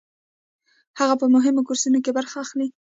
[0.99, 2.67] هغه په مهمو کورسونو کې برخه اخلي.